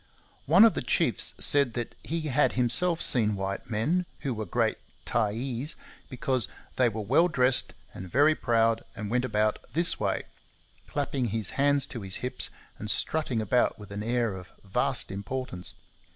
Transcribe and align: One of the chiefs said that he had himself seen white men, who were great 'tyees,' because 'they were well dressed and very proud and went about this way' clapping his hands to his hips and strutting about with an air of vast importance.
One 0.47 0.65
of 0.65 0.73
the 0.73 0.81
chiefs 0.81 1.35
said 1.37 1.73
that 1.75 1.93
he 2.03 2.21
had 2.21 2.53
himself 2.53 3.03
seen 3.03 3.35
white 3.35 3.69
men, 3.69 4.07
who 4.21 4.33
were 4.33 4.47
great 4.47 4.79
'tyees,' 5.05 5.75
because 6.09 6.47
'they 6.75 6.89
were 6.89 7.01
well 7.03 7.27
dressed 7.27 7.75
and 7.93 8.09
very 8.09 8.33
proud 8.33 8.83
and 8.95 9.11
went 9.11 9.25
about 9.25 9.59
this 9.73 9.99
way' 9.99 10.23
clapping 10.87 11.25
his 11.25 11.51
hands 11.51 11.85
to 11.85 12.01
his 12.01 12.15
hips 12.15 12.49
and 12.79 12.89
strutting 12.89 13.41
about 13.43 13.77
with 13.77 13.91
an 13.91 14.01
air 14.01 14.33
of 14.33 14.51
vast 14.63 15.11
importance. 15.11 15.75